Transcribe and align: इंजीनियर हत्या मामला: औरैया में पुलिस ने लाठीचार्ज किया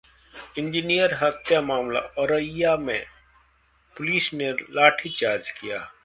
इंजीनियर 0.57 1.13
हत्या 1.13 1.59
मामला: 1.61 1.99
औरैया 2.17 2.75
में 2.77 3.05
पुलिस 3.97 4.33
ने 4.33 4.51
लाठीचार्ज 4.51 5.51
किया 5.51 5.79